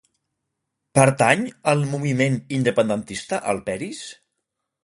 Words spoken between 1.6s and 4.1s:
al moviment independentista el Peris?